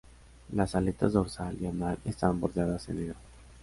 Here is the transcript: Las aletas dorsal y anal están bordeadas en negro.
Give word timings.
Las 0.53 0.73
aletas 0.73 1.13
dorsal 1.13 1.61
y 1.61 1.67
anal 1.67 1.99
están 2.05 2.39
bordeadas 2.39 2.89
en 2.89 3.01
negro. 3.01 3.15